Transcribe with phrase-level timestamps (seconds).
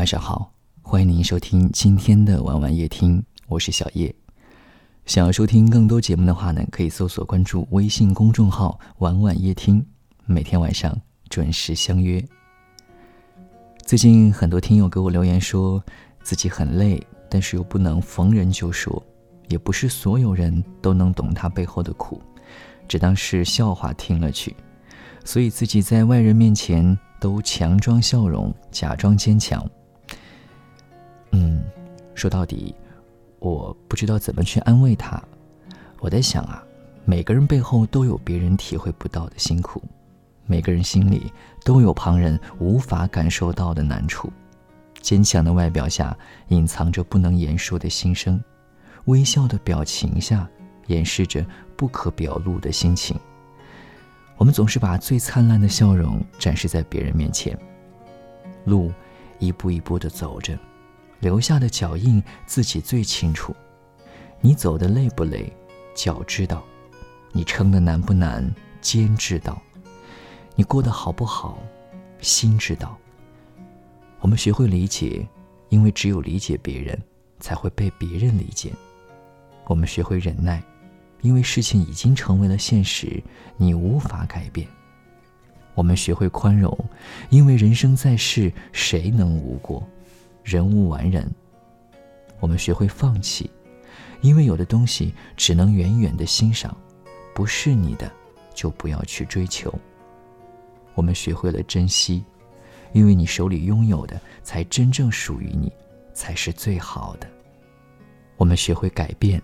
[0.00, 0.50] 晚上好，
[0.80, 4.14] 欢迎您收听今天的晚晚夜听，我是小叶。
[5.04, 9.84] 想要收听更多节目的话呢，可以搜索关注微信公众号“晚晚夜听”，
[10.24, 12.24] 每天晚上准时相约。
[13.84, 15.84] 最近很多听友给我留言说
[16.22, 16.98] 自己很累，
[17.28, 19.04] 但是又不能逢人就说，
[19.50, 22.22] 也不是所有人都能懂他背后的苦，
[22.88, 24.56] 只当是笑话听了去，
[25.26, 29.62] 所以自己在外人面前都强装笑容，假装坚强。
[32.20, 32.74] 说到底。
[33.38, 35.18] 我不知道怎么去安慰他，
[35.98, 36.62] 我在想啊，
[37.06, 39.82] 每个人背后都有别人体会不到的辛苦，
[40.44, 41.32] 每个人心里
[41.64, 44.30] 都有旁人无法感受到的难处。
[45.00, 46.14] 坚强的外表下
[46.48, 48.38] 隐藏着不能言说的心声，
[49.06, 50.46] 微笑的表情下
[50.88, 51.42] 掩饰着
[51.78, 53.18] 不可表露的心情。
[54.36, 57.58] 我们总是把最灿烂的笑容展示在别人面前，
[58.66, 58.92] 路
[59.38, 60.58] 一步一步的走着。
[61.20, 63.54] 留下的脚印，自己最清楚。
[64.40, 65.52] 你走的累不累，
[65.94, 66.62] 脚知道；
[67.30, 69.54] 你撑的难不难，肩知道；
[70.56, 71.58] 你过得好不好，
[72.20, 72.96] 心知道。
[74.20, 75.26] 我们学会理解，
[75.68, 76.98] 因为只有理解别人，
[77.38, 78.72] 才会被别人理解。
[79.66, 80.62] 我们学会忍耐，
[81.20, 83.22] 因为事情已经成为了现实，
[83.56, 84.66] 你无法改变。
[85.74, 86.76] 我们学会宽容，
[87.28, 89.86] 因为人生在世，谁能无过？
[90.50, 91.32] 人无完人。
[92.40, 93.48] 我们学会放弃，
[94.20, 96.76] 因为有的东西只能远远的欣赏，
[97.32, 98.10] 不是你的，
[98.52, 99.72] 就不要去追求。
[100.94, 102.24] 我们学会了珍惜，
[102.92, 105.72] 因为你手里拥有的才真正属于你，
[106.12, 107.28] 才是最好的。
[108.36, 109.40] 我们学会改变，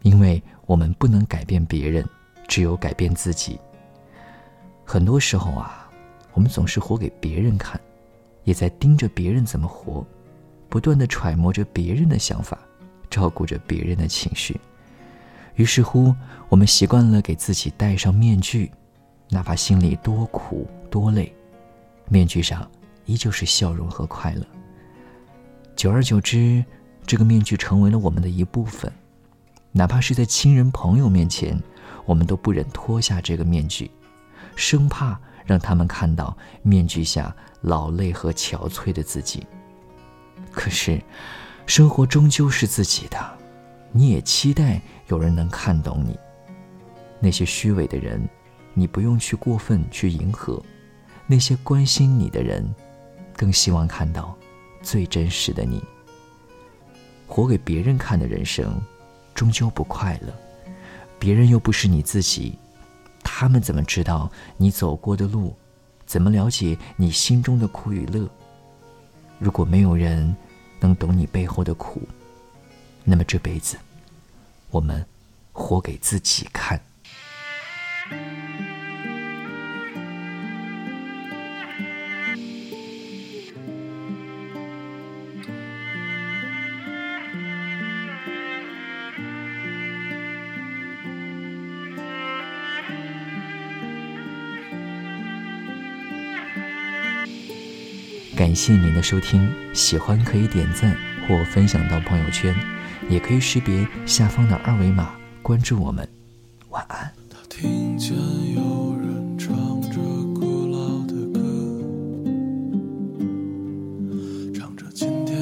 [0.00, 2.02] 因为我们不能改变别人，
[2.46, 3.60] 只有改变自己。
[4.82, 5.90] 很多时候啊，
[6.32, 7.78] 我们总是活给别人看，
[8.44, 10.02] 也在盯着别人怎么活。
[10.68, 12.58] 不断的揣摩着别人的想法，
[13.08, 14.60] 照顾着别人的情绪，
[15.54, 16.14] 于是乎，
[16.48, 18.70] 我们习惯了给自己戴上面具，
[19.30, 21.34] 哪怕心里多苦多累，
[22.08, 22.70] 面具上
[23.06, 24.46] 依旧是笑容和快乐。
[25.74, 26.64] 久而久之，
[27.06, 28.92] 这个面具成为了我们的一部分，
[29.72, 31.58] 哪怕是在亲人朋友面前，
[32.04, 33.90] 我们都不忍脱下这个面具，
[34.54, 39.46] 生怕让他们看到面具下劳累和憔悴的自己。
[40.58, 41.00] 可是，
[41.66, 43.38] 生活终究是自己的，
[43.92, 46.18] 你也期待有人能看懂你。
[47.20, 48.28] 那些虚伪的人，
[48.74, 50.60] 你不用去过分去迎合；
[51.28, 52.68] 那些关心你的人，
[53.36, 54.36] 更希望看到
[54.82, 55.80] 最真实的你。
[57.28, 58.82] 活给别人看的人生，
[59.36, 60.34] 终究不快乐。
[61.20, 62.58] 别人又不是你自己，
[63.22, 65.56] 他们怎么知道你走过的路？
[66.04, 68.28] 怎么了解你心中的苦与乐？
[69.38, 70.34] 如果没有人
[70.80, 72.02] 能懂你背后的苦，
[73.04, 73.76] 那么这辈子
[74.70, 75.04] 我们
[75.52, 76.80] 活给自己看。
[98.38, 102.54] 感谢您的收听，喜欢可以点赞或分享到朋友圈，
[103.10, 105.10] 也可以识别下方的二维码
[105.42, 106.08] 关注我们。
[106.68, 107.12] 晚安。
[107.28, 108.16] 他听见
[108.54, 109.98] 有人唱着
[110.38, 111.40] 古老的歌，
[114.54, 115.36] 唱着今天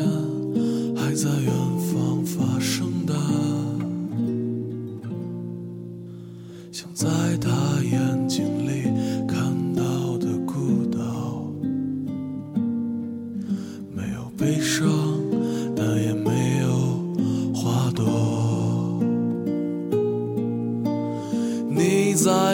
[0.97, 3.13] 还在远方发生的，
[6.73, 7.07] 想在
[7.43, 7.51] 他